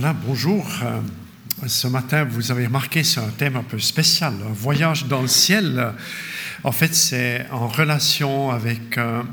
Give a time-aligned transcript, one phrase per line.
[0.00, 0.66] Voilà, bonjour.
[0.82, 0.98] Euh,
[1.66, 5.28] ce matin, vous avez remarqué, c'est un thème un peu spécial, un voyage dans le
[5.28, 5.92] ciel.
[6.64, 9.26] En fait, c'est en relation avec un,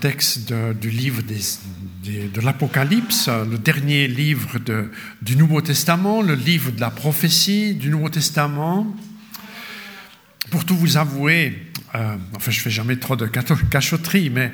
[0.00, 4.58] texte du livre de l'Apocalypse, le dernier livre
[5.20, 8.86] du Nouveau Testament, le livre de la prophétie du Nouveau Testament.
[10.50, 14.50] Pour tout vous avouer, euh, enfin, je fais jamais trop de cachotterie, mais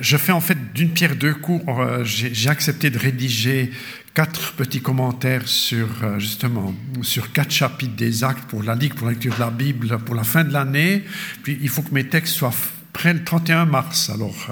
[0.00, 1.64] je fais en fait d'une pierre deux coups.
[1.68, 3.70] Euh, j'ai accepté de rédiger
[4.14, 9.06] quatre petits commentaires sur euh, justement sur quatre chapitres des Actes pour la Ligue pour
[9.06, 11.04] la lecture de la Bible pour la fin de l'année.
[11.42, 12.54] Puis il faut que mes textes soient
[12.92, 14.10] prêts le 31 mars.
[14.10, 14.48] Alors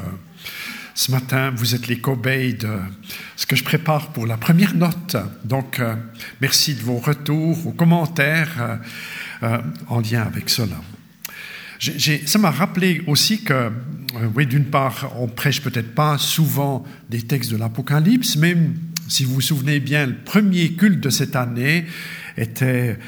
[0.95, 2.79] ce matin, vous êtes les cobayes de
[3.37, 5.17] ce que je prépare pour la première note.
[5.45, 5.81] Donc
[6.41, 8.79] merci de vos retours, vos commentaires
[9.89, 10.77] en lien avec cela
[11.79, 13.71] ça m'a rappelé aussi que, euh,
[14.35, 18.57] oui, d'une part, on prêche peut-être pas souvent des textes de l'Apocalypse, mais
[19.09, 21.87] si vous vous souvenez bien, le premier culte de cette année
[22.37, 22.99] était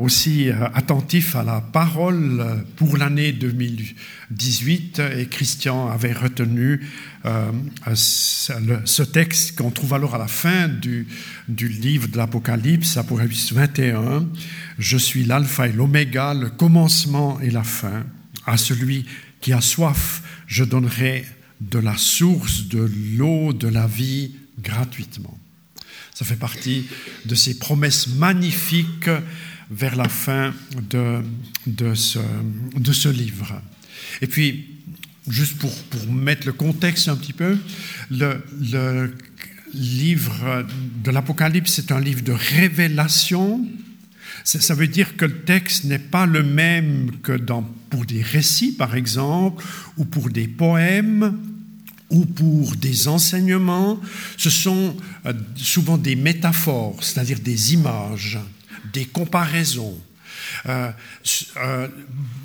[0.00, 6.80] aussi attentif à la parole pour l'année 2018 et Christian avait retenu
[7.94, 11.06] ce texte qu'on trouve alors à la fin du,
[11.48, 14.26] du livre de l'Apocalypse, Apocalypse 21.
[14.78, 18.04] Je suis l'alpha et l'oméga, le commencement et la fin.
[18.46, 19.06] À celui
[19.40, 21.24] qui a soif, je donnerai
[21.60, 25.38] de la source de l'eau de la vie gratuitement.
[26.16, 26.86] Ça fait partie
[27.26, 29.10] de ces promesses magnifiques
[29.70, 30.54] vers la fin
[30.88, 31.20] de,
[31.66, 32.20] de, ce,
[32.74, 33.60] de ce livre.
[34.22, 34.64] Et puis,
[35.28, 37.58] juste pour, pour, mettre le contexte un petit peu,
[38.10, 38.42] le,
[38.72, 39.14] le
[39.74, 40.64] livre
[41.04, 43.60] de l'Apocalypse, c'est un livre de révélation
[44.44, 48.70] ça veut dire que le texte n'est pas le même que dans, pour des récits,
[48.72, 49.64] par exemple,
[49.96, 51.36] ou pour des poèmes,
[52.10, 54.00] ou pour des enseignements.
[54.36, 58.38] Ce sont euh, souvent des métaphores, c'est-à-dire des images,
[58.92, 59.98] des comparaisons.
[60.66, 60.90] Euh,
[61.56, 61.88] euh,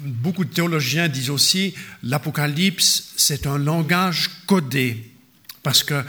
[0.06, 5.12] beaucoup de théologiens disent aussi l'Apocalypse, c'est un langage codé,
[5.64, 6.04] parce que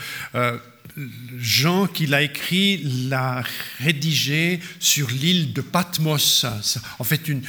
[1.38, 3.42] Jean, qui l'a écrit, l'a
[3.80, 6.46] rédigé sur l'île de Patmos.
[6.98, 7.42] En fait, une,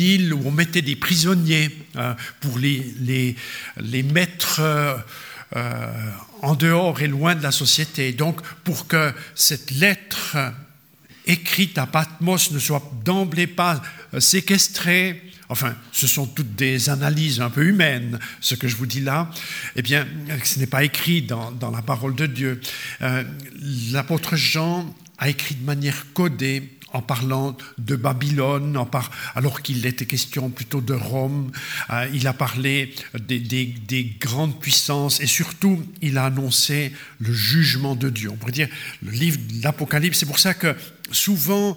[0.00, 1.70] île où on mettait des prisonniers
[2.40, 3.36] pour les, les,
[3.80, 4.60] les mettre
[5.56, 5.92] euh,
[6.42, 8.12] en dehors et loin de la société.
[8.12, 10.36] Donc, pour que cette lettre
[11.26, 13.80] écrite à Patmos ne soit d'emblée pas
[14.18, 19.00] séquestrée, enfin, ce sont toutes des analyses un peu humaines, ce que je vous dis
[19.00, 19.30] là,
[19.76, 20.06] eh bien,
[20.42, 22.60] ce n'est pas écrit dans, la parole de Dieu.
[23.02, 23.24] Euh,
[23.92, 26.60] l'apôtre Jean a écrit de manière codée
[26.94, 28.78] en parlant de Babylone,
[29.34, 31.50] alors qu'il était question plutôt de Rome.
[31.90, 37.96] Euh, il a parlé des, des, grandes puissances et surtout, il a annoncé le jugement
[37.96, 38.30] de Dieu.
[38.30, 38.68] On pourrait dire
[39.02, 40.18] le livre de l'Apocalypse.
[40.18, 40.74] C'est pour ça que
[41.10, 41.76] souvent,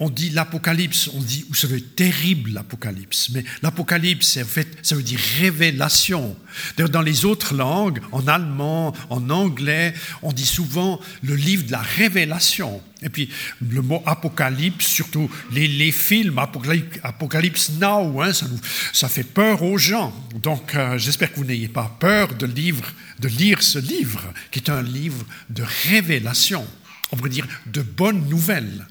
[0.00, 4.94] on dit l'Apocalypse, on dit, ça veut dire terrible l'Apocalypse, mais l'Apocalypse, en fait, ça
[4.94, 6.36] veut dire révélation.
[6.76, 11.72] D'ailleurs, dans les autres langues, en allemand, en anglais, on dit souvent le livre de
[11.72, 12.80] la révélation.
[13.02, 13.28] Et puis,
[13.60, 18.46] le mot apocalypse, surtout les, films, Apocalypse, Now, hein, ça,
[18.92, 20.12] ça, fait peur aux gens.
[20.42, 24.82] Donc, euh, j'espère que vous n'ayez pas peur de lire ce livre, qui est un
[24.82, 26.66] livre de révélation
[27.10, 28.86] on pourrait dire, de bonnes nouvelles.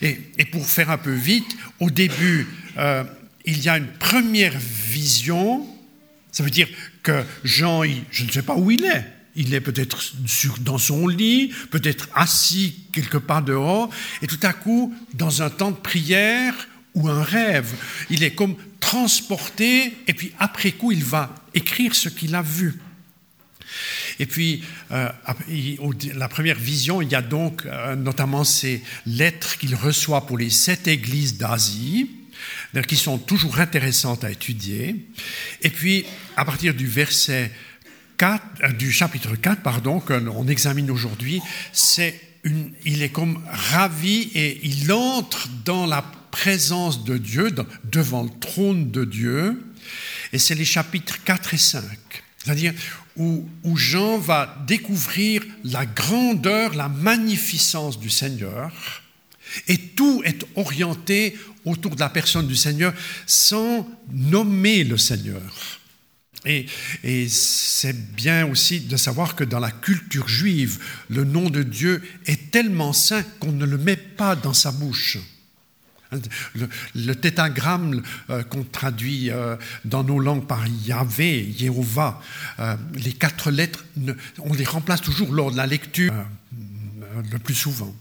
[0.00, 0.16] Et,
[0.50, 2.46] pour faire un peu vite, au début,
[2.78, 3.04] euh,
[3.44, 5.66] il y a une première vision.
[6.30, 6.68] Ça veut dire
[7.02, 9.04] que Jean, je ne sais pas où il est.
[9.34, 10.12] Il est peut-être
[10.60, 13.88] dans son lit, peut-être assis quelque part dehors,
[14.20, 16.54] et tout à coup, dans un temps de prière
[16.94, 17.72] ou un rêve,
[18.10, 22.78] il est comme transporté, et puis après coup, il va écrire ce qu'il a vu.
[24.18, 25.08] Et puis, euh,
[26.14, 30.50] la première vision, il y a donc euh, notamment ces lettres qu'il reçoit pour les
[30.50, 32.10] sept églises d'Asie,
[32.88, 35.06] qui sont toujours intéressantes à étudier.
[35.62, 36.04] Et puis,
[36.36, 37.50] à partir du verset
[38.18, 41.40] 4, euh, du chapitre 4, pardon, qu'on examine aujourd'hui,
[41.72, 42.20] c'est
[42.84, 46.02] il est comme ravi et il entre dans la
[46.32, 47.54] présence de Dieu,
[47.84, 49.62] devant le trône de Dieu.
[50.32, 51.84] Et c'est les chapitres 4 et 5.
[52.38, 52.72] C'est-à-dire
[53.16, 58.70] où, Jean va découvrir la grandeur, la magnificence du Seigneur,
[59.68, 62.94] et tout est orienté autour de la personne du Seigneur
[63.26, 65.42] sans nommer le Seigneur.
[66.44, 66.66] Et,
[67.04, 70.78] et c'est bien aussi de savoir que dans la culture juive,
[71.08, 75.18] le nom de Dieu est tellement saint qu'on ne le met pas dans sa bouche.
[76.54, 82.20] Le, le tétagramme euh, qu'on traduit euh, dans nos langues par Yahvé, Jéhovah,
[82.58, 83.84] euh, les quatre lettres,
[84.38, 86.12] on les remplace toujours lors de la lecture
[87.30, 87.94] le plus souvent.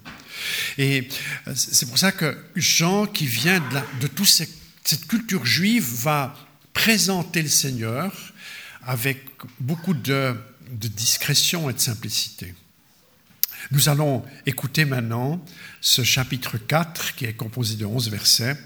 [0.78, 1.08] Et
[1.54, 3.62] c'est pour ça que Jean, qui vient
[4.00, 6.36] de, toute cette culture juive, va
[6.74, 8.12] présenter le Seigneur
[8.84, 9.24] avec
[9.60, 10.34] beaucoup de,
[10.72, 12.56] de discrétion et de simplicité.
[13.72, 15.44] Nous allons écouter maintenant
[15.80, 18.58] ce chapitre 4 qui est composé de 11 versets.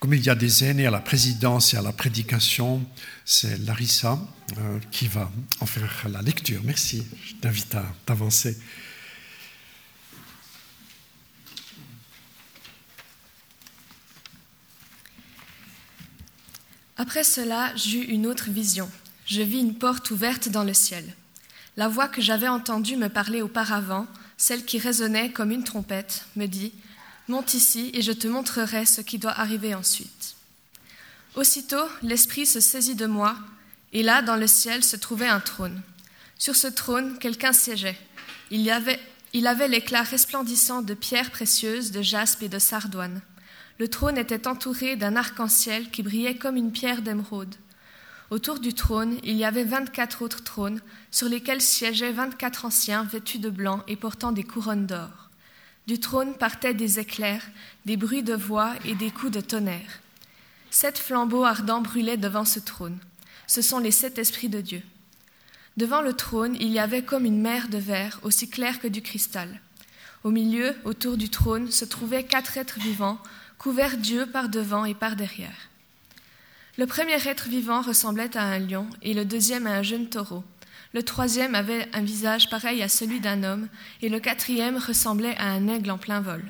[0.00, 2.84] Comme il y a des aînés à la présidence et à la prédication,
[3.24, 4.18] c'est Larissa
[4.58, 6.60] euh, qui va en faire la lecture.
[6.64, 8.58] Merci, je t'invite à t'avancer.
[16.96, 18.90] Après cela, j'eus une autre vision.
[19.26, 21.14] Je vis une porte ouverte dans le ciel.
[21.76, 26.46] La voix que j'avais entendue me parler auparavant, celle qui résonnait comme une trompette, me
[26.46, 26.72] dit
[27.28, 30.34] Monte ici et je te montrerai ce qui doit arriver ensuite.
[31.34, 33.36] Aussitôt, l'Esprit se saisit de moi,
[33.94, 35.80] et là, dans le ciel, se trouvait un trône.
[36.38, 37.98] Sur ce trône, quelqu'un siégeait.
[38.50, 39.00] Il, avait,
[39.46, 43.22] avait l'éclat resplendissant de pierres précieuses, de jaspe et de sardoine.
[43.78, 47.54] Le trône était entouré d'un arc-en-ciel qui brillait comme une pierre d'émeraude.
[48.30, 50.80] Autour du trône, il y avait vingt-quatre autres trônes,
[51.10, 55.30] sur lesquels siégeaient vingt-quatre anciens vêtus de blanc et portant des couronnes d'or.
[55.86, 57.46] Du trône partaient des éclairs,
[57.84, 60.00] des bruits de voix et des coups de tonnerre.
[60.70, 62.96] Sept flambeaux ardents brûlaient devant ce trône.
[63.46, 64.82] Ce sont les sept esprits de Dieu.
[65.76, 69.02] Devant le trône, il y avait comme une mer de verre, aussi claire que du
[69.02, 69.60] cristal.
[70.22, 73.18] Au milieu, autour du trône, se trouvaient quatre êtres vivants,
[73.58, 75.68] couverts d'yeux par devant et par derrière.
[76.78, 80.42] Le premier être vivant ressemblait à un lion et le deuxième à un jeune taureau.
[80.94, 83.68] Le troisième avait un visage pareil à celui d'un homme
[84.00, 86.42] et le quatrième ressemblait à un aigle en plein vol.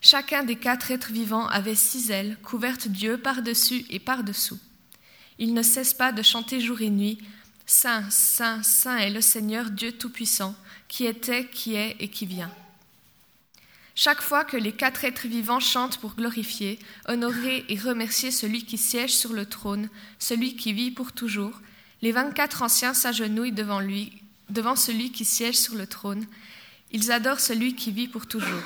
[0.00, 4.58] Chacun des quatre êtres vivants avait six ailes couvertes d'yeux par-dessus et par-dessous.
[5.38, 7.18] Ils ne cessent pas de chanter jour et nuit
[7.66, 10.54] Saint, Saint, Saint est le Seigneur Dieu Tout-Puissant,
[10.88, 12.50] qui était, qui est et qui vient.
[13.96, 18.76] Chaque fois que les quatre êtres vivants chantent pour glorifier, honorer et remercier celui qui
[18.76, 19.88] siège sur le trône,
[20.18, 21.60] celui qui vit pour toujours,
[22.02, 24.12] les vingt-quatre anciens s'agenouillent devant lui,
[24.50, 26.26] devant celui qui siège sur le trône.
[26.90, 28.62] Ils adorent celui qui vit pour toujours.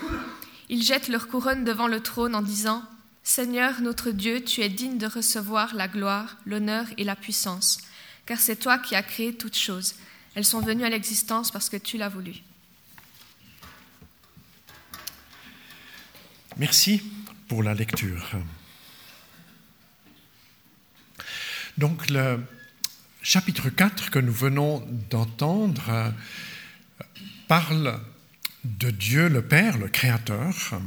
[0.71, 2.83] Ils jettent leur couronne devant le trône en disant
[3.23, 7.79] Seigneur notre Dieu, tu es digne de recevoir la gloire, l'honneur et la puissance,
[8.25, 9.95] car c'est toi qui as créé toutes choses.
[10.35, 12.43] Elles sont venues à l'existence parce que tu l'as voulu.
[16.59, 17.01] Merci
[17.47, 18.33] pour la lecture.
[21.77, 22.45] Donc le
[23.23, 26.13] chapitre 4 que nous venons d'entendre
[27.47, 28.01] parle
[28.65, 30.81] de Dieu le Père, le Créateur.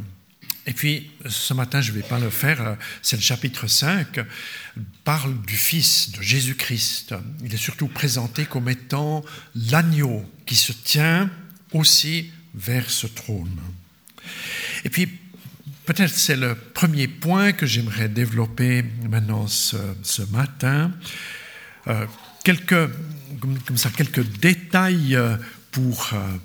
[0.68, 4.20] Et puis ce matin, je ne vais pas le faire, c'est le chapitre 5,
[5.06, 7.16] parle du Fils, de Jésus-Christ.
[7.46, 9.24] Il est surtout présenté comme étant
[9.56, 11.32] l'agneau qui se tient
[11.72, 13.58] aussi vers ce trône.
[14.84, 15.18] Et puis
[15.86, 20.92] Peut-être c'est le premier point que j'aimerais développer maintenant ce, matin.
[21.88, 22.06] Euh,
[22.44, 22.90] quelques,
[23.40, 25.36] comme ça, quelques détails euh,
[25.72, 26.38] pour, euh,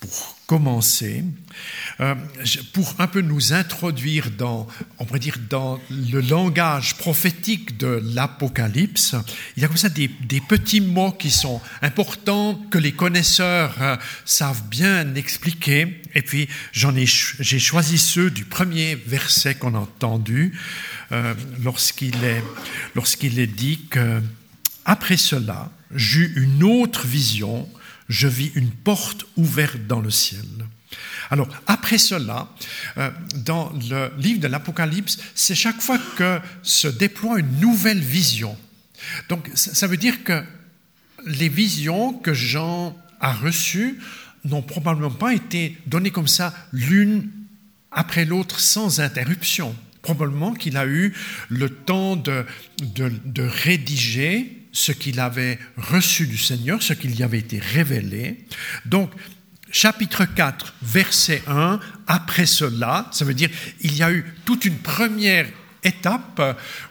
[0.00, 1.24] pour commencer,
[2.00, 2.14] euh,
[2.74, 4.68] pour un peu nous introduire dans,
[4.98, 9.16] on pourrait dire, dans le langage prophétique de l'Apocalypse,
[9.56, 10.08] il y a comme ça des,
[10.46, 13.96] petits mots qui sont importants, que les connaisseurs euh,
[14.26, 16.02] savent bien expliquer.
[16.14, 20.52] Et puis, j'en ai, j'ai choisi ceux du premier verset qu'on a entendu,
[21.12, 21.32] euh,
[21.64, 22.44] lorsqu'il est,
[22.94, 24.20] lorsqu'il est dit que,
[24.84, 27.66] après cela, j'eus une autre vision
[28.12, 30.44] je vis une porte ouverte dans le ciel.
[31.30, 32.50] Alors, après cela,
[32.98, 38.56] euh, dans le livre de l'Apocalypse, c'est chaque fois que se déploie une nouvelle vision.
[39.30, 40.44] Donc, ça veut dire que
[41.26, 43.98] les visions que Jean a reçues
[44.44, 47.30] n'ont probablement pas été données comme ça l'une
[47.90, 49.74] après l'autre sans interruption.
[50.02, 51.14] Probablement qu'il a eu
[51.48, 52.44] le temps de,
[52.94, 58.46] de, de rédiger ce qu'il avait reçu du Seigneur, ce qu'il y avait été révélé.
[58.86, 59.10] Donc,
[59.70, 63.50] chapitre 4, verset 1, après cela, ça veut dire
[63.80, 65.46] il y a eu toute une première
[65.84, 66.40] étape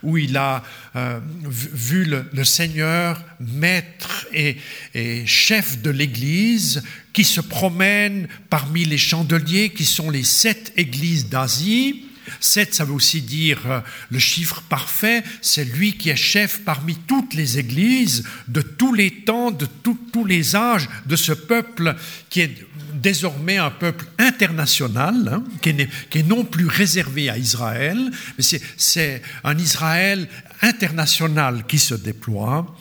[0.03, 0.63] où il a
[0.95, 4.57] euh, vu le, Seigneur, maître et,
[4.93, 6.83] et chef de l'Église,
[7.13, 12.05] qui se promène parmi les chandeliers qui sont les sept églises d'Asie.
[12.39, 16.95] Sept, ça veut aussi dire euh, le chiffre parfait, c'est lui qui est chef parmi
[16.95, 21.95] toutes les églises de tous les temps, de tous les âges de ce peuple
[22.29, 22.55] qui est
[22.93, 28.43] désormais un peuple international, hein, qui, est, qui, est, non plus réservé à Israël, mais
[28.77, 30.27] c'est un Israël
[30.61, 32.75] international qui se déploie,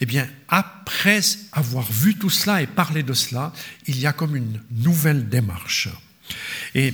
[0.00, 1.20] eh bien, après
[1.52, 3.52] avoir vu tout cela et parlé de cela,
[3.86, 5.88] il y a comme une nouvelle démarche.
[6.74, 6.92] Et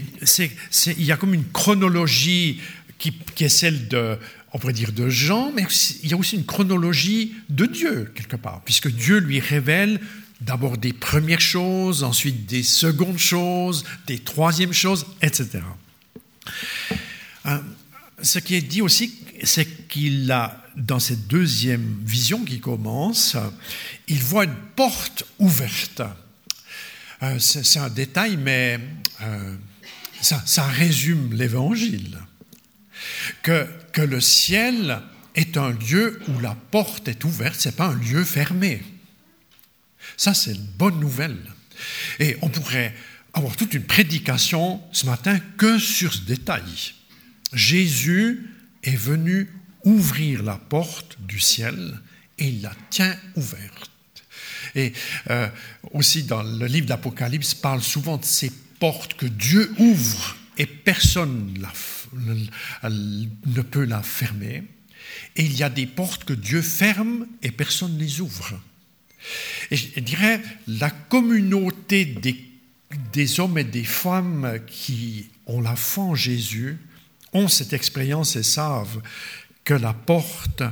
[0.86, 2.60] il y a comme une chronologie
[2.98, 4.18] qui, est celle de,
[4.52, 5.66] on pourrait dire, de Jean, mais
[6.02, 10.00] il y a aussi une chronologie de Dieu, quelque part, puisque Dieu lui révèle
[10.40, 15.60] d'abord des premières choses, ensuite des secondes choses, des troisièmes choses, etc.
[17.46, 17.58] Euh,
[18.22, 23.36] ce qui est dit aussi, c'est qu'il a, dans cette deuxième vision qui commence,
[24.08, 26.02] il voit une porte ouverte.
[27.22, 28.80] Euh, c'est un détail, mais
[29.22, 29.56] euh,
[30.20, 32.18] ça, résume l'évangile.
[33.42, 35.00] Que, que le ciel
[35.34, 38.82] est un lieu où la porte est ouverte, ce n'est pas un lieu fermé.
[40.16, 41.38] Ça, c'est une bonne nouvelle.
[42.18, 42.94] Et on pourrait
[43.32, 46.62] avoir toute une prédication ce matin que sur ce détail.
[47.52, 48.48] Jésus
[48.82, 49.48] est venu
[49.84, 52.00] ouvrir la porte du ciel
[52.38, 53.89] et il la tient ouverte.
[54.74, 54.92] Et
[55.30, 55.48] euh,
[55.92, 61.54] aussi dans le livre d'Apocalypse parle souvent de ces portes que Dieu ouvre et personne
[62.12, 64.64] ne peut la fermer.
[65.36, 68.60] Et il y a des portes que Dieu ferme et personne ne les ouvre.
[69.70, 72.42] Et je dirais, la communauté des,
[73.12, 76.78] des hommes et des femmes qui ont la foi en Jésus
[77.32, 79.00] ont cette expérience et savent
[79.64, 80.62] que la porte,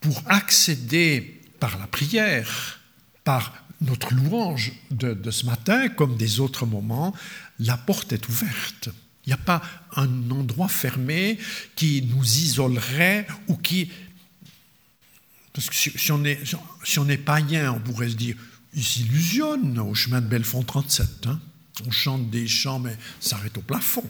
[0.00, 2.81] pour accéder par la prière,
[3.24, 7.14] par notre louange de, ce matin, comme des autres moments,
[7.58, 8.88] la porte est ouverte.
[9.26, 9.62] Il n'y a pas
[9.96, 11.38] un endroit fermé
[11.76, 13.90] qui nous isolerait ou qui
[15.52, 16.40] parce que si, on est,
[16.82, 18.36] si on est païen, on pourrait se dire,
[18.74, 21.26] il s'illusionne au chemin de Belfond 37.
[21.26, 21.40] Hein.
[21.86, 24.08] On chante des chants, mais ça s'arrête au plafond.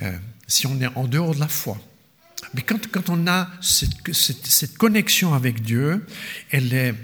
[0.00, 1.78] Euh, si on est en dehors de la foi.
[2.54, 6.04] Mais quand, quand on a cette, cette, connexion avec Dieu,
[6.50, 6.94] elle est,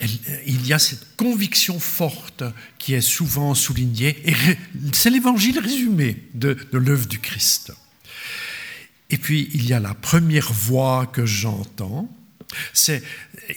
[0.00, 2.44] il y a cette conviction forte
[2.78, 4.34] qui est souvent soulignée, et
[4.92, 7.72] c'est l'évangile résumé de, l'œuvre du Christ.
[9.10, 12.08] Et puis, il y a la première voix que j'entends.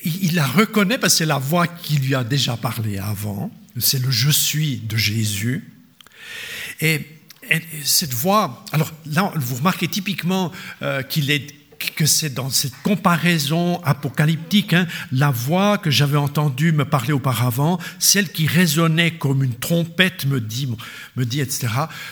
[0.03, 3.51] Il la reconnaît parce que c'est la voix qui lui a déjà parlé avant.
[3.77, 5.69] C'est le je suis de Jésus.
[6.79, 7.05] Et,
[7.83, 11.47] cette voix, alors là, vous remarquez typiquement euh, qu'il est
[11.95, 17.79] que c'est dans cette comparaison apocalyptique, hein, la voix que j'avais entendue me parler auparavant,
[17.99, 20.69] celle qui résonnait comme une trompette me dit,
[21.15, 21.67] me dit etc.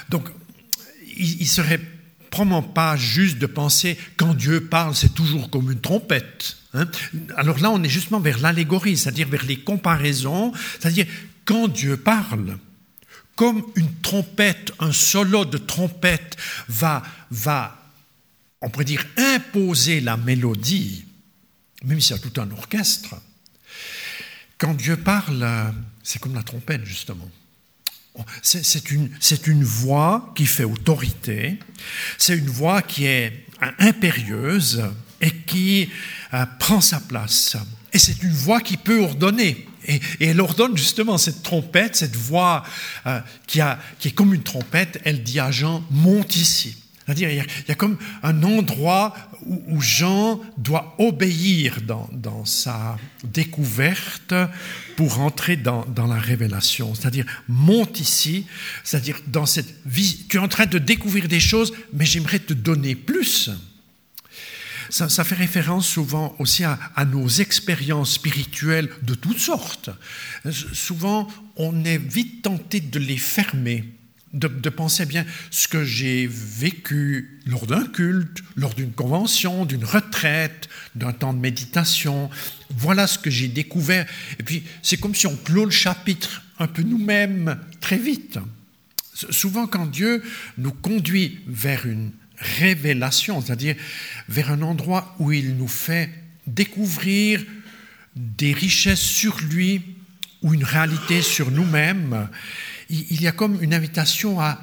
[0.09, 0.29] Donc,
[1.17, 1.79] il, il serait
[2.29, 6.57] probablement pas juste de penser quand Dieu parle, c'est toujours comme une trompette.
[6.73, 6.85] Hein.
[7.35, 11.07] Alors là, on est justement vers l'allégorie, c'est-à-dire vers les comparaisons, c'est-à-dire
[11.45, 12.57] quand Dieu parle,
[13.35, 16.35] comme une trompette, un solo de trompette
[16.67, 17.78] va, va,
[18.61, 21.05] on pourrait dire, imposer la mélodie,
[21.83, 23.15] même s'il y a tout un orchestre.
[24.57, 25.73] Quand Dieu parle,
[26.03, 27.29] c'est comme la trompette, justement.
[28.41, 29.09] C'est une,
[29.47, 31.57] une, voix qui fait autorité,
[32.17, 33.45] c'est une voix qui est
[33.77, 34.83] impérieuse
[35.21, 35.89] et qui
[36.33, 37.55] euh, prend sa place.
[37.93, 39.67] Et c'est une voix qui peut ordonner.
[39.87, 42.63] Et, elle ordonne justement cette trompette, cette voix
[43.05, 46.77] euh, qui, a, qui, est comme une trompette, elle dit à Jean, monte ici.
[47.09, 54.35] C'est-à-dire, il, y a comme un endroit où, Jean doit obéir dans, sa découverte
[54.95, 56.93] pour entrer dans, la révélation.
[56.93, 58.45] C'est-à-dire, monte ici,
[58.83, 62.53] c'est-à-dire dans cette vie, tu es en train de découvrir des choses, mais j'aimerais te
[62.53, 63.49] donner plus.
[64.91, 69.89] Ça, fait référence souvent aussi à, nos expériences spirituelles de toutes sortes.
[70.73, 73.98] Souvent, on est vite tenté de les fermer
[74.33, 80.69] de, penser bien ce que j'ai vécu lors d'un culte, lors d'une convention, d'une retraite,
[80.95, 82.29] d'un temps de méditation.
[82.69, 84.05] Voilà ce que j'ai découvert.
[84.39, 88.39] Et puis, c'est comme si on clôt le chapitre un peu nous-mêmes très vite.
[89.13, 90.23] Souvent, quand Dieu
[90.57, 93.75] nous conduit vers une révélation, c'est-à-dire
[94.29, 96.09] vers un endroit où il nous fait
[96.47, 97.43] découvrir
[98.15, 99.81] des richesses sur lui
[100.41, 102.29] ou une réalité sur nous-mêmes,
[102.89, 104.57] il y a comme une invitation à,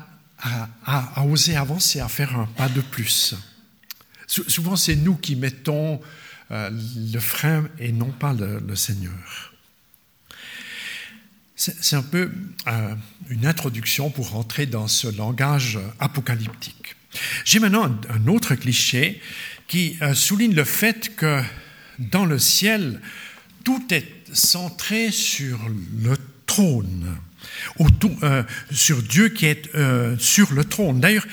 [1.24, 3.34] oser avancer, à faire un pas de plus.
[4.26, 6.00] Souvent, c'est nous qui mettons
[6.50, 6.70] euh,
[7.12, 9.52] le frein et non pas le, Seigneur.
[11.54, 12.30] C'est un peu
[12.66, 12.94] euh,
[13.30, 16.96] une introduction pour rentrer dans ce langage apocalyptique.
[17.44, 19.22] J'ai maintenant un, autre cliché
[19.66, 21.42] qui euh, souligne le fait que
[21.98, 23.00] dans le ciel,
[23.64, 25.58] tout est centré sur
[25.98, 26.16] le
[28.22, 31.00] Euh, sur Dieu qui est euh, sur le trône.
[31.00, 31.26] D'ailleurs,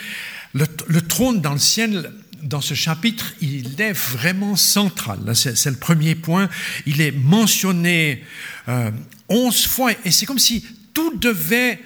[0.53, 2.12] le, trône dans le ciel,
[2.42, 5.20] dans ce chapitre, il est vraiment central.
[5.36, 6.50] C'est le premier point.
[6.86, 8.24] Il est mentionné
[8.68, 8.92] euh,
[9.30, 11.80] onze fois et c'est comme si tout devait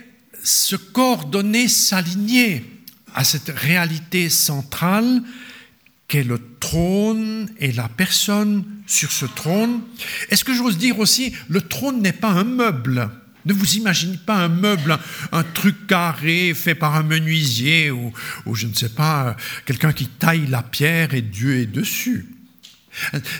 [0.43, 2.65] se coordonner, s'aligner
[3.13, 5.21] à cette réalité centrale
[6.07, 9.81] qu'est le trône et la personne sur ce trône.
[10.29, 13.09] Est-ce que j'ose dire aussi, le trône n'est pas un meuble?
[13.47, 14.97] Ne vous imaginez pas un meuble,
[15.31, 18.11] un, truc carré fait par un menuisier ou,
[18.53, 19.35] je ne sais pas,
[19.65, 22.27] quelqu'un qui taille la pierre et Dieu est dessus.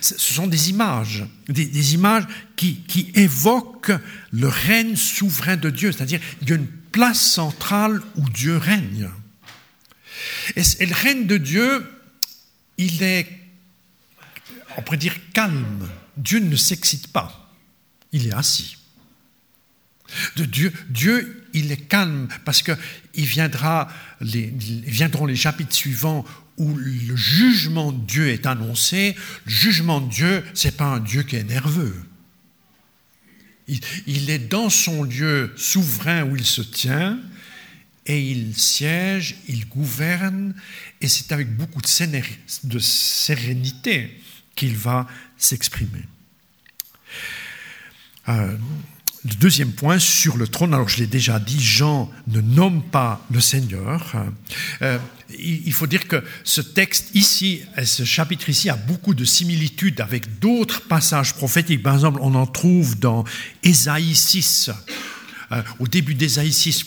[0.01, 3.93] Ce sont des images, des, images qui, qui, évoquent
[4.31, 9.09] le règne souverain de Dieu, c'est-à-dire il y a une place centrale où Dieu règne.
[10.55, 11.83] Et, et le règne de Dieu,
[12.77, 13.27] il est,
[14.77, 15.89] on pourrait dire, calme.
[16.17, 17.51] Dieu ne s'excite pas,
[18.11, 18.77] il est assis.
[20.35, 22.71] De Dieu, Dieu, il est calme parce que
[23.13, 23.89] il viendra
[24.21, 26.25] les, viendront les chapitres suivants
[26.57, 29.15] où le jugement de Dieu est annoncé.
[29.45, 31.95] Le jugement de Dieu, c'est pas un Dieu qui est nerveux.
[33.67, 37.19] Il, il est dans son lieu souverain où il se tient
[38.07, 40.55] et il siège, il gouverne,
[41.01, 44.21] et c'est avec beaucoup de sérénité
[44.55, 46.03] qu'il va s'exprimer.
[48.29, 48.57] Euh,
[49.35, 53.39] deuxième point sur le trône, alors je l'ai déjà dit, Jean ne nomme pas le
[53.39, 54.15] Seigneur.
[54.81, 54.97] Euh,
[55.37, 60.39] il faut dire que ce texte ici, ce chapitre ici, a beaucoup de similitudes avec
[60.39, 61.83] d'autres passages prophétiques.
[61.83, 63.25] Par exemple, on en trouve dans
[63.63, 64.71] Ésaïe 6.
[65.51, 66.85] Euh, au début d'Ésaïe 6,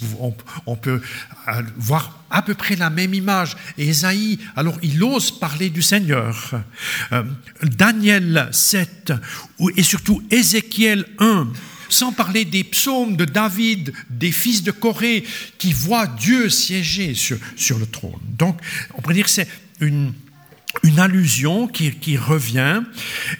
[0.66, 1.00] on, peut
[1.48, 3.56] euh, voir à peu près la même image.
[3.78, 6.62] Ésaïe, alors il ose parler du Seigneur.
[7.62, 9.12] Daniel 7,
[9.76, 11.48] et surtout Ézéchiel 1,
[11.90, 15.24] sans parler des psaumes de David, des fils de Corée,
[15.58, 18.20] qui voient Dieu siéger sur, sur le trône.
[18.38, 18.58] Donc,
[18.94, 19.48] on pourrait dire que c'est
[19.80, 20.12] une,
[20.82, 22.82] une allusion qui, qui revient.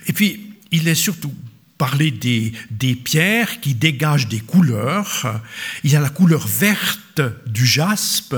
[0.06, 1.32] Et puis, il est surtout
[1.78, 5.40] parlé des, des, pierres qui dégagent des couleurs.
[5.82, 8.36] Il y a la couleur verte du jaspe,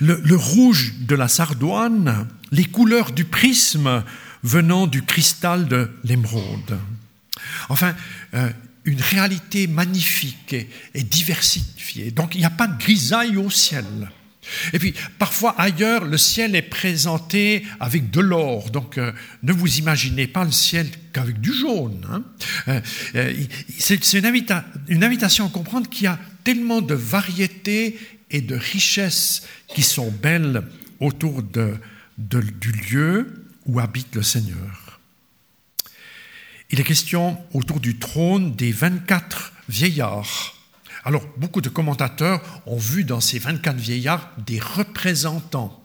[0.00, 4.02] le, rouge de la sardoine, les couleurs du prisme
[4.42, 6.78] venant du cristal de l'émeraude.
[7.68, 7.94] Enfin,
[8.34, 8.50] euh,
[8.84, 10.54] une réalité magnifique
[10.94, 12.10] et, diversifiée.
[12.10, 13.84] Donc il n'y a pas de grisaille au ciel.
[14.72, 18.70] Et puis, parfois ailleurs, le ciel est présenté avec de l'or.
[18.70, 22.04] Donc, euh, ne vous imaginez pas le ciel qu'avec du jaune.
[22.10, 22.24] Hein.
[22.68, 22.80] Euh,
[23.14, 23.32] euh,
[23.78, 24.26] c'est une,
[25.04, 27.98] invitation à comprendre qu'il y a tellement de variétés
[28.30, 30.62] et de richesses qui sont belles
[30.98, 34.91] autour du lieu où habite le Seigneur.
[36.72, 40.56] Il est question autour du trône des 24 vieillards.
[41.04, 45.84] Alors, beaucoup de commentateurs ont vu dans ces 24 vieillards des représentants.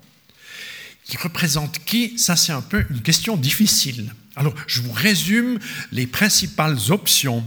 [1.04, 2.18] Qui représentent qui?
[2.18, 4.14] Ça, c'est un peu une question difficile.
[4.38, 5.60] Alors, je vous résume
[5.92, 7.44] les principales options.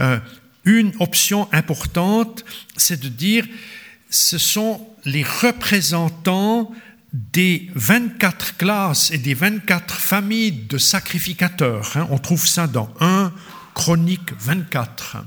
[0.00, 0.20] Euh,
[0.64, 2.44] une option importante,
[2.76, 3.44] c'est de dire
[4.08, 6.72] ce sont les représentants
[7.12, 11.96] des 24 classes et des 24 familles de sacrificateurs.
[11.96, 12.06] Hein.
[12.10, 13.32] on trouve ça dans 1
[13.74, 15.18] Chronique 24,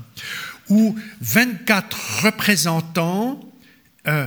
[0.68, 3.40] où 24 représentants,
[4.06, 4.26] euh,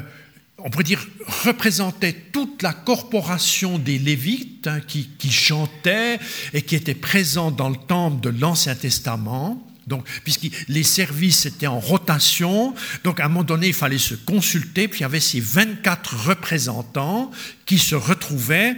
[0.58, 1.08] on pourrait dire,
[1.46, 6.20] représentaient toute la corporation des Lévites hein, qui, qui chantaient
[6.54, 9.62] et qui étaient présents dans le temple de l'Ancien Testament.
[9.88, 14.16] Donc, puisque les services étaient en rotation, donc à un moment donné, il fallait se
[14.16, 17.30] consulter, puis il y avait ces 24 représentants
[17.66, 18.76] qui se retrouvaient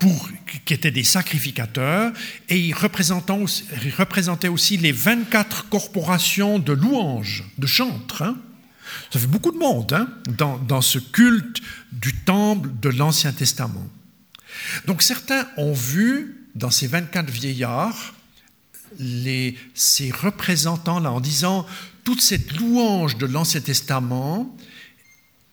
[0.00, 0.28] pour,
[0.64, 2.12] qui étaient des sacrificateurs,
[2.48, 8.22] et ils représentaient aussi les 24 corporations de louanges, de chantres.
[8.22, 8.36] Hein.
[9.12, 11.60] Ça fait beaucoup de monde hein, dans, dans ce culte
[11.92, 13.88] du temple de l'Ancien Testament.
[14.86, 18.13] Donc certains ont vu dans ces 24 vieillards
[18.98, 21.66] les, ces représentants-là en disant
[22.04, 24.56] toute cette louange de l'Ancien Testament,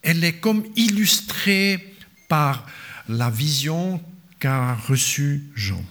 [0.02, 1.96] elle est comme illustrée
[2.28, 2.66] par
[3.08, 4.02] la vision
[4.40, 5.84] qu'a reçue Jean.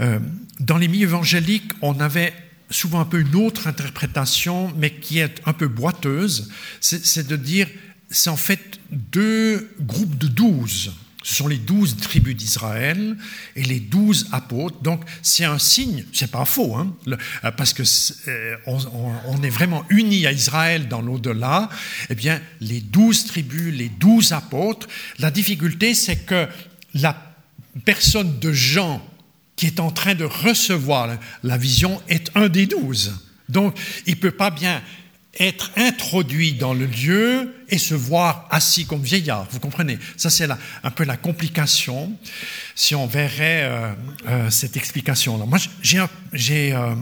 [0.00, 0.18] Euh,
[0.60, 2.34] dans les milieux évangéliques, on avait
[2.70, 7.68] souvent un peu une autre interprétation, mais qui est un peu boiteuse, c'est de dire,
[8.10, 10.92] c'est en fait deux groupes de douze.
[11.26, 13.16] Ce sont les douze tribus d'Israël
[13.56, 14.80] et les douze apôtres.
[14.82, 17.82] Donc c'est un signe, c'est pas faux, hein, euh, parce que
[18.28, 21.68] euh, on, est vraiment unis à Israël dans l'au-delà.
[22.10, 24.86] Eh bien, les douze tribus, les douze apôtres.
[25.18, 26.46] La difficulté, c'est que
[26.94, 27.20] la
[27.84, 29.04] personne de Jean
[29.56, 31.08] qui est en train de recevoir
[31.42, 33.18] la vision est un des douze.
[33.48, 34.80] Donc, il peut pas bien
[35.38, 39.46] être introduit dans le lieu et se voir assis comme vieillard.
[39.50, 39.98] Vous comprenez?
[40.16, 42.12] Ça, c'est un peu la complication,
[42.74, 43.92] si on verrait euh,
[44.28, 45.46] euh, cette explication-là.
[45.46, 46.94] Moi, j'ai euh,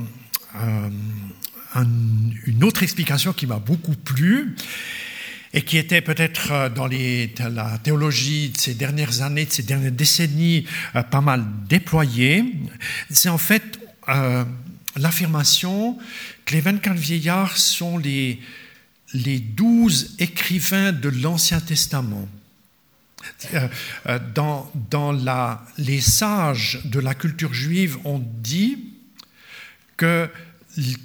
[1.76, 4.56] une autre explication qui m'a beaucoup plu
[5.52, 9.92] et qui était peut-être dans les, la théologie de ces dernières années, de ces dernières
[9.92, 10.66] décennies,
[11.10, 12.44] pas mal déployée.
[13.10, 13.78] C'est en fait
[14.96, 15.98] l'affirmation
[16.44, 18.40] que les 24 vieillards sont les,
[19.12, 22.28] les 12 écrivains de l'Ancien Testament.
[23.54, 23.68] Euh,
[24.06, 28.78] euh, dans, dans la, les sages de la culture juive ont dit
[29.96, 30.28] que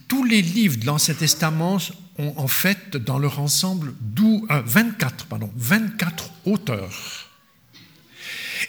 [0.07, 1.79] tous les livres de l'Ancien Testament
[2.17, 7.29] ont en fait dans leur ensemble 24, euh, pardon, 24 auteurs.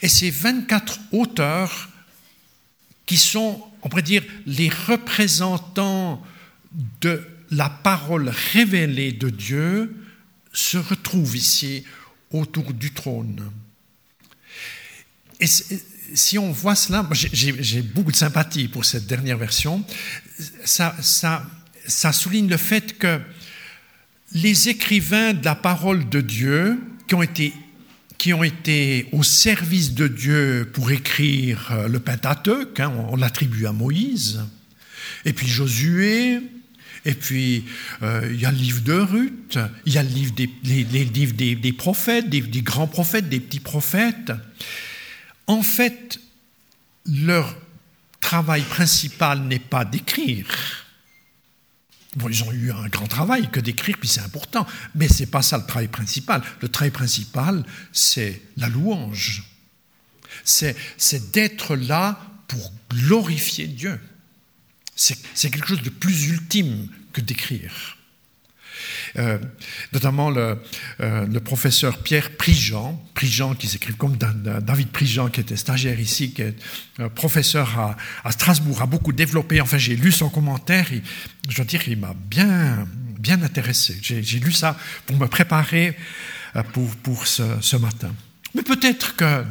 [0.01, 1.89] Et ces 24 auteurs
[3.05, 6.23] qui sont, on pourrait dire, les représentants
[7.01, 9.95] de la parole révélée de Dieu
[10.53, 11.83] se retrouve ici
[12.31, 13.51] autour du trône.
[15.39, 19.83] Et si on voit cela, j'ai beaucoup de sympathie pour cette dernière version,
[20.63, 23.19] ça, ça souligne le fait que
[24.33, 27.53] les écrivains de la parole de Dieu qui ont été
[28.21, 33.71] qui ont été au service de Dieu pour écrire le Pentateuque, hein, on, l'attribue à
[33.71, 34.41] Moïse,
[35.25, 36.39] et puis Josué,
[37.03, 37.65] et puis,
[38.03, 39.57] euh, il y a le livre de Ruth,
[39.87, 43.59] il y a le livre des, les, livres des, prophètes, des, grands prophètes, des petits
[43.59, 44.31] prophètes.
[45.47, 46.19] En fait,
[47.07, 47.57] leur
[48.19, 50.45] travail principal n'est pas d'écrire.
[52.17, 55.27] Bon, ils ont eu un grand travail que d'écrire, puis c'est important, mais ce n'est
[55.27, 56.41] pas ça le travail principal.
[56.61, 59.43] Le travail principal, c'est la louange.
[60.43, 63.99] C'est d'être là pour glorifier Dieu.
[64.95, 67.97] C'est quelque chose de plus ultime que d'écrire.
[69.17, 69.37] Euh,
[69.91, 70.57] notamment le,
[71.01, 76.31] euh, le, professeur Pierre Prigent, Prigent qui s'écrit comme David Prigent, qui était stagiaire ici,
[76.33, 76.55] qui est
[76.99, 79.59] euh, professeur à, Strasbourg, a beaucoup développé.
[79.59, 81.01] Enfin, j'ai lu son commentaire, et,
[81.49, 82.87] je dois dire qu'il m'a bien,
[83.19, 83.97] bien intéressé.
[84.01, 85.97] J'ai lu ça pour me préparer
[86.73, 88.13] pour, pour ce, ce matin.
[88.55, 89.43] Mais peut-être que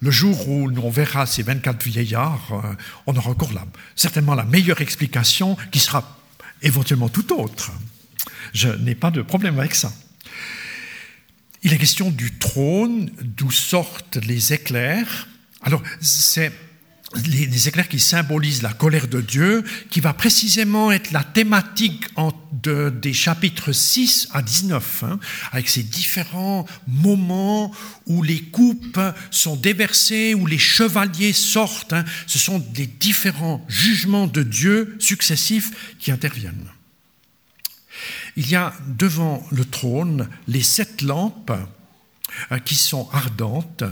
[0.00, 4.80] le jour où on verra ces 24 vieillards, on aura encore là, certainement la meilleure
[4.80, 6.18] explication qui sera
[6.62, 7.72] éventuellement tout autre.
[8.52, 9.92] Je n'ai pas de problème avec ça.
[11.62, 15.28] Il est question du trône, d'où sortent les éclairs.
[15.62, 16.52] Alors, c'est
[17.24, 22.06] les, éclairs qui symbolisent la colère de Dieu, qui va précisément être la thématique
[22.62, 25.18] des chapitres 6 à 19, hein,
[25.50, 27.72] avec ces différents moments
[28.06, 31.92] où les coupes sont déversées, où les chevaliers sortent.
[31.92, 32.04] Hein.
[32.26, 36.70] ce sont des différents jugements de Dieu successifs qui interviennent.
[38.36, 41.52] Il y a devant le trône les sept lampes
[42.52, 43.84] euh, qui sont ardentes.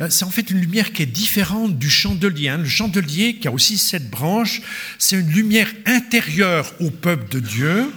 [0.00, 2.54] Euh, c'est en fait une lumière qui est différente du chandelier.
[2.56, 4.62] Le chandelier, qui a aussi sept branches,
[4.98, 7.92] c'est une lumière intérieure au peuple de Dieu.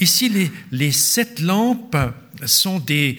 [0.00, 1.96] Ici, les, les sept lampes
[2.44, 3.18] sont des,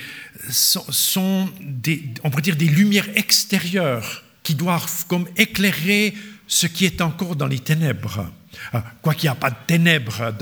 [0.49, 6.13] sont, des, on pourrait dire des lumières extérieures qui doivent comme éclairer
[6.47, 8.31] ce qui est encore dans les ténèbres.
[8.74, 10.34] Euh, quoi qu'il n'y a pas de ténèbres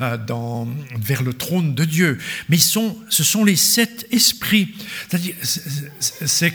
[0.00, 2.18] euh, dans, vers le trône de Dieu.
[2.48, 4.74] Mais sont, ce sont les sept esprits.
[6.00, 6.52] C'est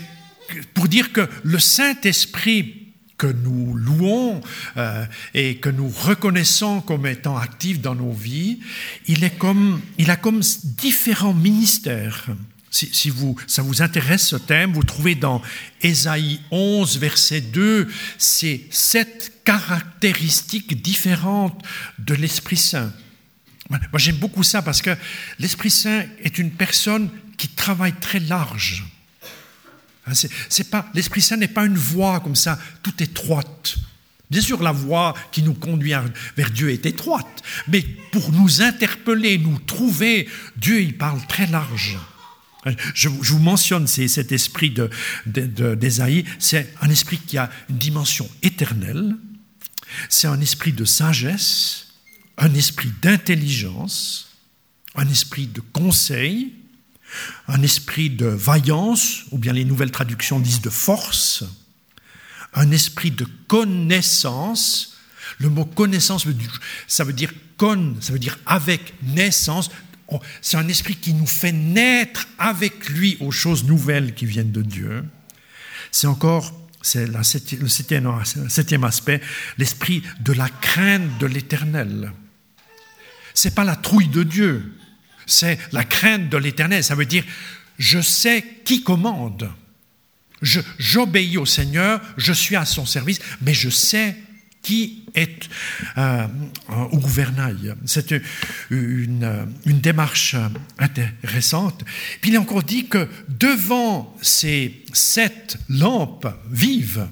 [0.74, 2.82] pour dire que le Saint-Esprit
[3.22, 4.40] que nous louons
[4.76, 8.58] euh, et que nous reconnaissons comme étant actif dans nos vies,
[9.06, 12.26] il, est comme, il a comme différents ministères.
[12.72, 15.42] Si, vous, ça vous intéresse ce thème, vous trouvez dans
[15.82, 21.62] Ésaïe 11, verset 2, ces sept caractéristiques différentes
[21.98, 22.90] de l'Esprit Saint.
[23.68, 24.96] Moi, j'aime beaucoup ça parce que
[25.38, 28.84] l'Esprit Saint est une personne qui travaille très large.
[30.06, 30.12] Hein,
[30.48, 33.76] c'est pas, L'Esprit Saint n'est pas une voie comme ça, toute étroite.
[34.30, 35.92] Bien sûr, la voie qui nous conduit
[36.36, 41.98] vers Dieu est étroite, mais pour nous interpeller, nous trouver, Dieu, il parle très large.
[42.94, 44.74] Je, vous mentionne cet esprit
[45.26, 49.16] d'Ésaïe, c'est un esprit qui a une dimension éternelle,
[50.08, 51.88] c'est un esprit de sagesse,
[52.38, 54.30] un esprit d'intelligence,
[54.94, 56.52] un esprit de conseil,
[57.48, 61.44] un esprit de vaillance, ou bien les nouvelles traductions disent de force,
[62.54, 64.98] un esprit de connaissance.
[65.38, 66.26] Le mot connaissance,
[66.86, 69.70] ça veut dire con, ça veut dire avec naissance,
[70.40, 74.62] c'est un esprit qui nous fait naître avec lui aux choses nouvelles qui viennent de
[74.62, 75.04] Dieu.
[75.90, 77.22] C'est encore, c'est le
[77.68, 79.20] septième, aspect,
[79.58, 82.12] l'esprit de la crainte de l'éternel.
[83.34, 84.72] C'est pas la trouille de Dieu,
[85.26, 86.82] C'est la crainte de l'éternel.
[86.82, 87.24] Ça veut dire,
[87.78, 89.50] je sais qui commande.
[90.42, 94.16] J'obéis au Seigneur, je suis à son service, mais je sais
[94.62, 95.48] qui est
[95.98, 96.26] euh,
[96.92, 97.74] au gouvernail.
[97.84, 98.14] C'est
[98.70, 100.36] une, une, démarche
[100.78, 101.84] intéressante.
[102.20, 107.08] Puis il est encore dit que devant ces sept lampes vives,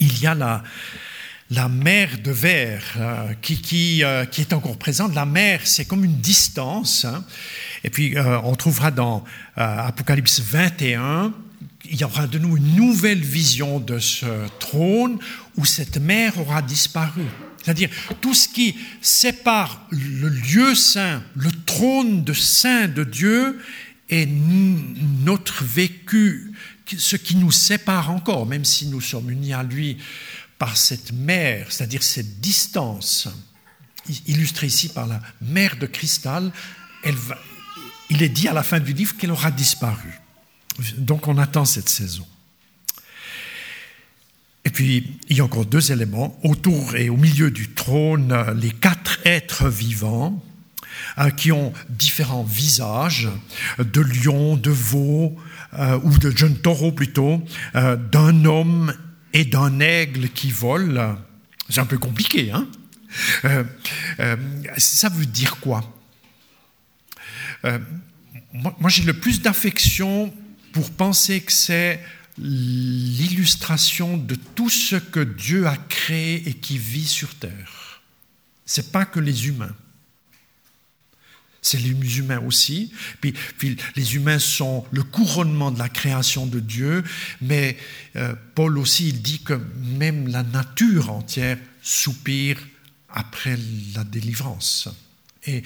[0.00, 0.64] il y a la,
[1.50, 5.14] la mer de verre euh, qui, qui, euh, qui, est encore présente.
[5.14, 7.04] La mer, c'est comme une distance.
[7.04, 7.24] Hein.
[7.84, 9.24] Et puis, on trouvera dans
[9.56, 11.34] Apocalypse 21
[11.92, 15.18] il y aura de nous une nouvelle vision de ce trône
[15.58, 17.26] où cette mer aura disparu.
[17.62, 17.90] C'est-à-dire
[18.22, 23.60] tout ce qui sépare le lieu saint, le trône de saint de Dieu
[24.08, 26.52] et notre vécu,
[26.96, 29.98] ce qui nous sépare encore, même si nous sommes unis à lui
[30.58, 33.28] par cette mer, c'est-à-dire cette distance,
[34.26, 36.50] illustrée ici par la mer de cristal,
[38.08, 40.21] il est dit à la fin du livre qu'elle aura disparu.
[40.98, 42.26] Donc on attend cette saison.
[44.64, 46.38] Et puis, il y a encore deux éléments.
[46.44, 50.40] Autour et au milieu du trône, les quatre êtres vivants
[51.18, 53.28] euh, qui ont différents visages,
[53.78, 55.36] de lion, de veau,
[55.74, 57.42] euh, ou de jeune taureau plutôt,
[57.74, 58.94] euh, d'un homme
[59.32, 61.16] et d'un aigle qui vole.
[61.68, 62.68] C'est un peu compliqué, hein?
[64.78, 65.82] Ça veut dire quoi?
[67.62, 70.32] Moi, j'ai le plus d'affection
[70.72, 72.00] pour penser que c'est
[72.38, 78.00] l'illustration de tout ce que Dieu a créé et qui vit sur terre.
[78.64, 79.74] C'est pas que les humains.
[81.60, 82.92] C'est les humains aussi.
[83.20, 83.34] Puis,
[83.94, 87.04] les humains sont le couronnement de la création de Dieu,
[87.40, 87.76] mais
[88.16, 89.60] euh, Paul aussi, il dit que
[89.98, 92.58] même la nature entière soupire
[93.08, 93.56] après
[93.94, 94.88] la délivrance.
[95.46, 95.62] Et,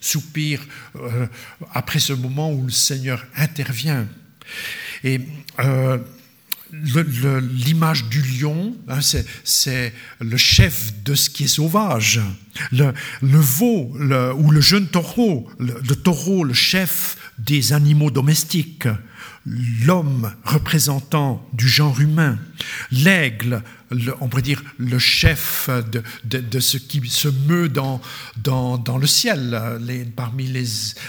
[0.00, 0.60] soupire
[0.96, 1.26] euh,
[1.72, 4.06] après ce moment où le Seigneur intervient.
[5.04, 5.20] Et
[5.58, 5.98] euh,
[6.72, 9.00] l'image du lion, hein,
[9.44, 12.20] c'est le chef de ce qui est sauvage.
[12.72, 13.92] Le, veau
[14.36, 18.88] ou le jeune taureau, le, taureau, le chef des animaux domestiques.
[19.46, 22.38] L'homme représentant du genre humain.
[22.90, 23.62] L'aigle,
[24.20, 25.70] on pourrait dire le chef
[26.24, 28.02] de, ce qui se meut dans,
[28.36, 29.58] dans, le ciel,
[30.14, 30.66] parmi les,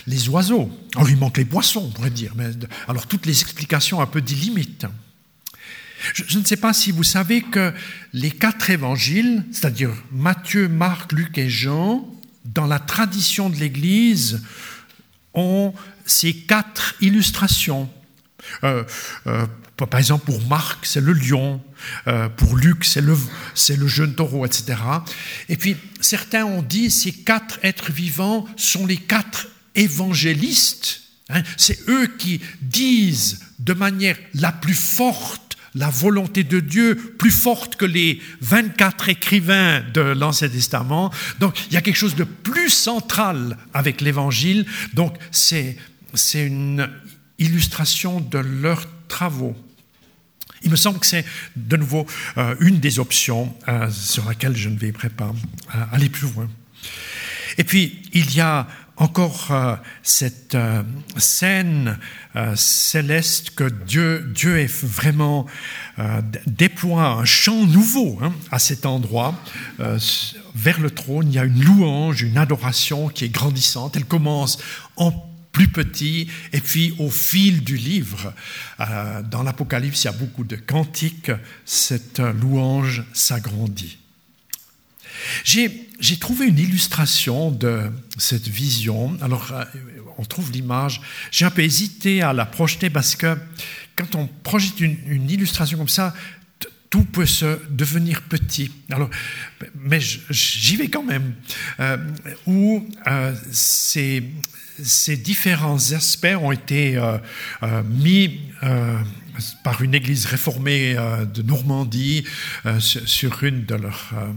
[0.08, 0.72] les oiseaux.
[0.96, 2.34] Alors il manque les poissons, on pourrait dire.
[2.36, 2.52] Mais,
[2.88, 4.86] alors toutes les explications un peu d'illimites.
[6.14, 7.74] Je, ne sais pas si vous savez que
[8.14, 12.08] les quatre évangiles, c'est-à-dire Matthieu, Marc, Luc et Jean,
[12.46, 14.42] dans la tradition de l'Église,
[15.34, 15.74] ont
[16.06, 17.90] ces quatre illustrations.
[18.64, 18.84] Euh,
[19.28, 19.46] euh,
[19.78, 21.62] par exemple, pour Marc, c'est le lion,
[22.08, 23.18] euh, pour Luc, c'est le,
[23.56, 24.78] c'est le jeune taureau, etc.
[25.50, 31.00] Et puis, certains ont dit ces quatre êtres vivants sont les quatre évangélistes.
[31.30, 31.44] Hein.
[31.56, 37.76] c'est eux qui disent de manière la plus forte la volonté de Dieu plus forte
[37.76, 41.12] que les 24 écrivains de l'Ancien Testament.
[41.40, 44.66] Donc il y a quelque chose de plus central avec l'Évangile.
[44.94, 45.78] Donc c'est
[46.34, 46.90] une
[47.42, 49.56] illustration de leurs travaux.
[50.64, 51.26] Il me semble que c'est
[51.56, 52.06] de nouveau
[52.38, 55.34] euh, une des options euh, sur laquelle je ne vais pas
[55.76, 56.48] euh, aller plus loin.
[57.58, 59.52] Et puis, il y a encore
[60.04, 60.56] cette
[61.18, 61.98] scène
[62.56, 65.48] céleste que Dieu, Dieu est vraiment
[66.46, 69.34] déploie un chant nouveau hein, à cet endroit.
[70.56, 73.96] vers le trône, il y a une louange, une adoration qui est grandissante.
[73.98, 74.60] Elle commence
[74.96, 78.34] en plus petit, et puis au fil du livre,
[79.30, 81.32] dans l'Apocalypse, il y a beaucoup de cantiques,
[81.66, 83.98] cette louange s'agrandit.
[85.44, 89.18] J'ai trouvé une illustration de cette vision.
[89.22, 89.64] Alors, euh,
[90.18, 91.02] on trouve l'image.
[91.32, 93.38] J'ai un peu hésité à la projeter parce que
[93.96, 96.14] quand on projette une, illustration comme ça,
[96.90, 98.72] tout peut se devenir petit.
[98.90, 99.10] Alors,
[99.76, 101.36] mais j'y vais quand même.
[101.80, 101.98] Euh,
[102.48, 104.24] où euh, ces,
[104.84, 107.00] ces, différents aspects ont été
[107.86, 108.40] mis
[109.64, 112.24] par une église réformée euh, de Normandie
[112.66, 114.32] euh, sur une de leurs euh,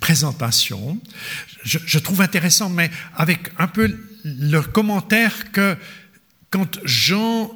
[0.00, 0.98] présentations.
[1.64, 5.76] Je, trouve intéressant, mais avec un peu le commentaire que
[6.50, 7.50] quand Jean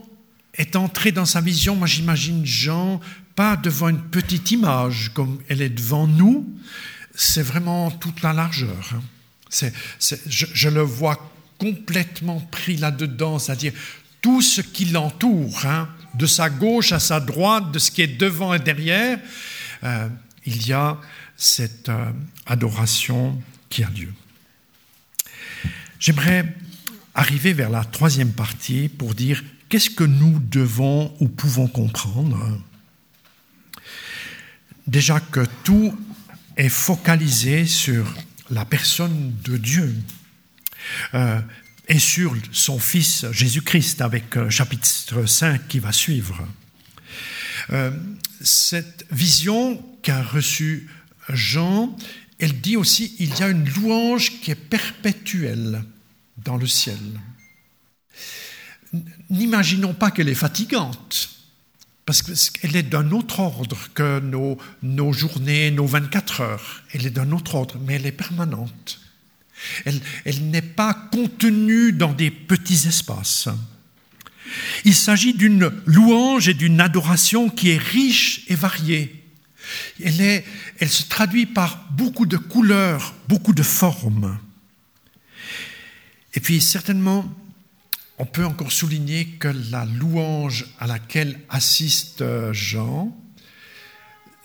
[0.55, 3.01] est entré dans sa vision, moi j'imagine Jean
[3.35, 6.48] pas devant une petite image comme elle est devant nous,
[7.14, 8.94] c'est vraiment toute la largeur.
[8.94, 9.70] Hein.
[10.29, 13.73] je, le vois complètement pris là-dedans, c'est-à-dire
[14.21, 15.66] tout ce qui l'entoure.
[15.66, 19.18] Hein de sa gauche à sa droite, de ce qui est devant et derrière,
[19.85, 20.09] euh,
[20.44, 20.99] il y a
[21.37, 22.11] cette euh,
[22.47, 24.12] adoration qui a lieu.
[26.01, 26.55] J'aimerais
[27.14, 32.38] arriver vers la troisième partie pour dire qu'est-ce que nous devons ou pouvons comprendre.
[34.87, 35.97] Déjà que tout
[36.57, 38.07] est focalisé sur
[38.51, 39.94] la personne de Dieu
[41.14, 41.40] euh,
[41.88, 46.46] et sur son Fils Jésus-Christ avec euh, chapitre 5 qui va suivre.
[47.70, 47.90] Euh,
[48.40, 50.88] cette vision qu'a reçue
[51.29, 51.96] Jean,
[52.38, 55.83] elle dit aussi il y a une louange qui est perpétuelle
[56.38, 56.98] dans le ciel.
[59.31, 61.31] N'imaginons pas qu'elle est fatigante,
[62.07, 66.83] parce qu'elle est d'un autre ordre que nos, nos, journées, nos 24 heures.
[66.94, 68.98] Elle est d'un autre ordre, mais elle est permanente.
[69.85, 73.49] Elle, n'est pas contenue dans des petits espaces.
[74.85, 79.25] Il s'agit d'une louange et d'une adoration qui est riche et variée.
[80.03, 84.38] Elle, se traduit par beaucoup de couleurs, beaucoup de formes.
[86.35, 87.31] Et puis certainement,
[88.18, 93.16] on peut encore souligner que la louange à laquelle assiste Jean,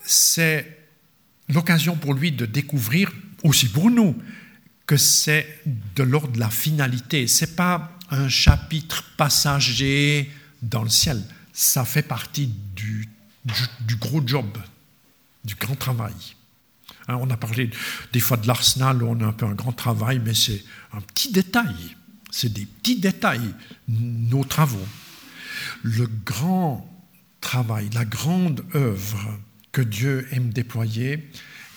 [0.05, 0.85] c'est
[1.49, 3.11] l'occasion pour lui de découvrir,
[3.43, 4.15] aussi pour nous,
[4.85, 5.61] que c'est
[5.95, 7.27] de l'ordre de la finalité.
[7.27, 11.21] Ce n'est pas un chapitre passager dans le ciel.
[11.53, 13.09] Ça fait partie du,
[13.99, 14.57] gros job,
[15.43, 16.13] du grand travail.
[17.07, 17.69] Hein, on a parlé
[18.11, 21.31] des fois de l'arsenal, on a un peu un grand travail, mais c'est un petit
[21.31, 21.75] détail.
[22.31, 23.53] C'est des petits détails,
[23.87, 24.87] nos travaux.
[25.83, 26.89] Le grand
[27.41, 29.39] travail, la grande œuvre
[29.71, 31.29] que Dieu aime déployer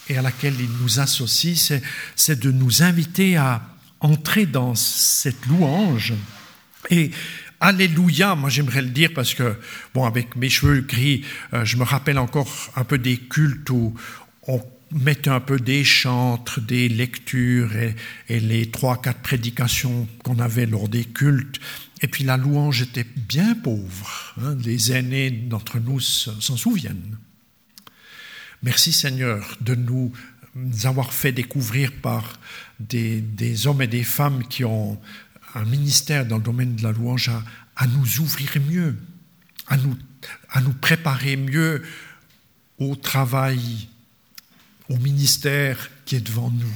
[0.09, 1.73] et à laquelle il nous associe,
[2.15, 3.63] c'est de nous inviter à
[4.01, 6.15] entrer dans cette louange.
[6.91, 7.11] Et
[7.59, 9.57] Alléluia, moi j'aimerais le dire parce que,
[9.95, 13.95] bon, avec mes cheveux gris, euh, je me rappelle encore un peu des cultes où
[14.47, 17.71] on mettait un peu des chantres, des lectures
[18.29, 21.59] et, les trois, quatre prédications qu'on avait lors des cultes.
[22.03, 24.35] Et puis la louange était bien pauvre.
[24.43, 27.17] Hein, les aînés d'entre nous s'en souviennent.
[28.63, 30.13] Merci Seigneur de nous
[30.85, 32.39] avoir fait découvrir par
[32.81, 35.01] des, hommes et des femmes qui ont
[35.55, 37.31] un ministère dans le domaine de la louange
[37.77, 38.97] à, nous ouvrir mieux,
[39.69, 39.97] à nous,
[40.51, 41.83] à nous préparer mieux
[42.79, 43.89] au travail,
[44.89, 46.75] au ministère qui est devant nous.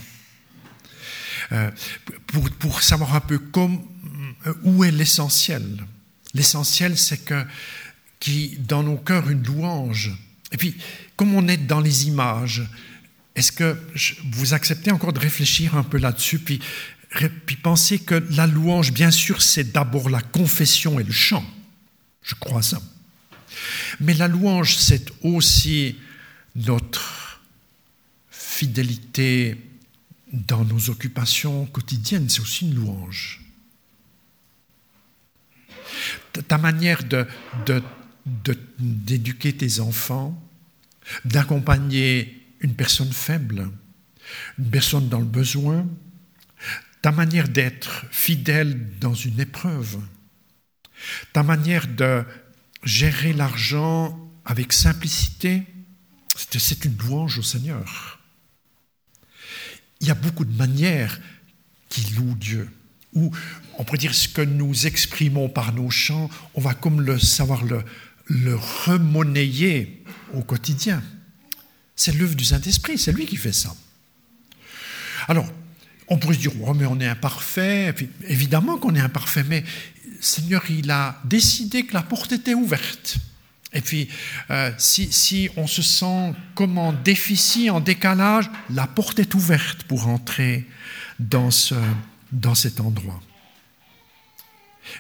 [1.53, 1.71] Euh,
[2.59, 5.85] pour, savoir un peu euh, où est l'essentiel.
[6.35, 7.45] L'essentiel, c'est que
[8.21, 10.13] qui dans nos cœurs une louange.
[10.53, 10.77] Et puis,
[11.21, 12.63] comme on est dans les images,
[13.35, 13.77] est-ce que
[14.33, 16.61] vous acceptez encore de réfléchir un peu là-dessus, puis,
[17.45, 21.45] puis penser que la louange, bien sûr, c'est d'abord la confession et le chant?
[22.23, 22.81] Je crois ça.
[24.01, 25.99] Mais la louange, c'est aussi
[26.57, 27.43] notre
[28.31, 29.59] fidélité
[30.33, 33.43] dans nos occupations quotidiennes, c'est aussi une louange.
[36.49, 37.83] Ta manière d'éduquer
[39.53, 40.43] de, tes enfants,
[41.25, 43.69] d'accompagner une personne faible,
[44.59, 45.87] une personne dans le besoin,
[47.03, 49.99] ta manière d'être fidèle dans une épreuve,
[51.33, 52.25] ta manière de
[52.85, 55.63] gérer l'argent avec simplicité,
[56.37, 58.21] c'est une louange au Seigneur.
[60.01, 61.21] Il y a beaucoup de manières
[61.89, 62.71] qui louent Dieu.
[63.13, 63.31] Ou
[63.77, 67.65] on pourrait dire ce que nous exprimons par nos chants, on va comme le savoir
[67.65, 67.85] le,
[68.27, 70.00] le remonnayer
[70.35, 71.03] au quotidien.
[71.97, 73.75] C'est l'œuvre du Saint-Esprit, c'est lui qui fait ça.
[75.29, 75.47] Alors,
[76.09, 77.95] on pourrait se dire, oh, mais on est imparfait,
[78.27, 79.65] évidemment qu'on est imparfait, mais
[80.21, 83.19] Seigneur, il a décidé que la porte était ouverte.
[83.73, 84.09] Et puis,
[84.51, 89.85] euh, si, si, on se sent comme en déficit, en décalage, la porte est ouverte
[89.85, 90.67] pour entrer
[91.21, 91.77] dans, ce,
[92.33, 93.21] dans cet endroit.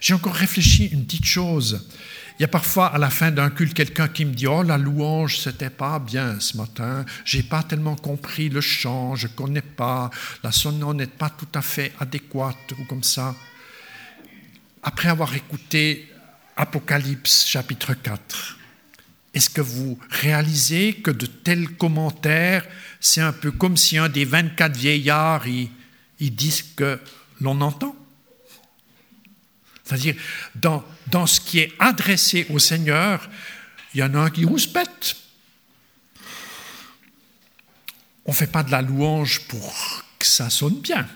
[0.00, 1.88] J'ai encore réfléchi une petite chose.
[2.40, 4.78] Il y a parfois à la fin d'un culte quelqu'un qui me dit Oh, la
[4.78, 10.08] louange, c'était pas bien ce matin, j'ai pas tellement compris le chant, je connais pas,
[10.42, 13.36] la sonore n'est pas tout à fait adéquate ou comme ça.
[14.82, 16.08] Après avoir écouté
[16.56, 18.56] Apocalypse chapitre 4,
[19.34, 22.66] est-ce que vous réalisez que de tels commentaires,
[23.00, 25.68] c'est un peu comme si un des 24 vieillards, ils,
[26.20, 26.98] ils disent que
[27.38, 27.94] l'on entend?
[29.90, 30.14] C'est-à-dire,
[30.54, 33.28] dans, dans ce qui est adressé au Seigneur,
[33.92, 35.16] il y en a un qui rouspète.
[38.24, 41.08] On ne fait pas de la louange pour que ça sonne bien.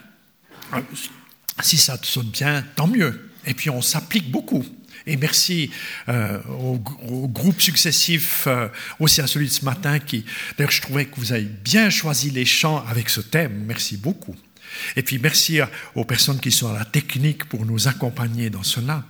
[1.61, 3.31] Si ça sonne bien, tant mieux.
[3.45, 4.65] Et puis on s'applique beaucoup.
[5.07, 5.71] Et merci
[6.09, 8.67] euh, au, groupe successif, euh,
[8.99, 10.25] aussi à celui de ce matin, qui,
[10.57, 13.63] d'ailleurs, je trouvais que vous avez bien choisi les chants avec ce thème.
[13.67, 14.35] Merci beaucoup.
[14.95, 15.59] Et puis merci
[15.95, 19.03] aux personnes qui sont à la technique pour nous accompagner dans cela.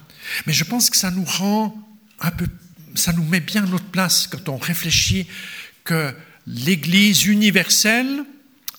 [0.45, 1.75] Mais je pense que ça nous rend
[2.19, 2.47] un peu,
[2.95, 5.27] ça nous met bien notre place quand on réfléchit
[5.83, 6.13] que
[6.47, 8.23] l'Église universelle,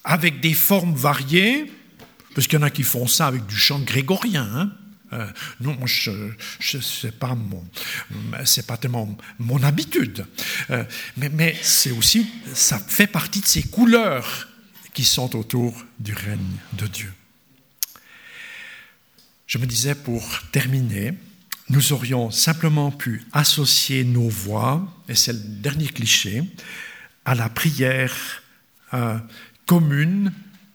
[0.05, 1.73] avec des formes variées,
[2.35, 4.73] parce qu'il y en a qui font ça avec du chant grégorien, hein,
[5.13, 5.27] euh,
[5.61, 6.11] non, je,
[6.59, 7.65] je c'est pas mon,
[8.45, 10.27] c'est pas tellement mon habitude,
[10.71, 10.85] euh,
[11.17, 14.49] mais, mais c'est aussi, ça fait partie de ces couleurs
[14.97, 17.13] qui sont autour du règne de Dieu.
[19.47, 21.13] Je me disais pour terminer,
[21.69, 26.45] nous aurions simplement pu associer nos voix, et c'est le dernier cliché,
[27.27, 28.43] à la prière
[28.95, 29.19] euh,
[29.67, 30.33] commune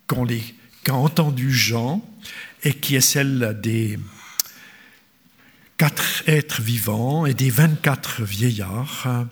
[0.08, 2.08] qu'a entendu Jean
[2.62, 3.98] et qui est celle des
[5.82, 9.26] quatre êtres vivants et des 24 vieillards.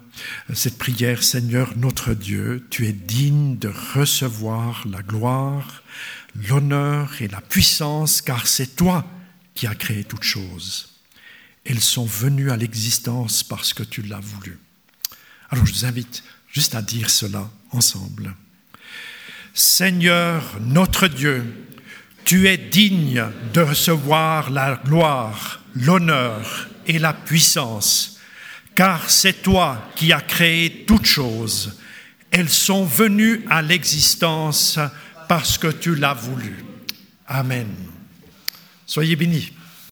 [0.51, 5.83] Cette prière, Seigneur notre Dieu, tu es digne de recevoir la gloire,
[6.33, 9.05] l'honneur et la puissance, car c'est toi
[9.53, 10.89] qui as créé toutes choses.
[11.65, 14.57] Elles sont venues à l'existence parce que tu l'as voulu.
[15.51, 18.33] Alors je vous invite juste à dire cela ensemble.
[19.53, 21.45] Seigneur notre Dieu,
[22.25, 23.23] tu es digne
[23.53, 28.19] de recevoir la gloire, l'honneur et la puissance,
[28.75, 31.79] car c'est toi qui as créé toutes choses.
[32.31, 34.79] Elles sont venues à l'existence
[35.27, 36.63] parce que tu l'as voulu.
[37.27, 37.67] Amen.
[38.85, 39.51] Soyez bénis.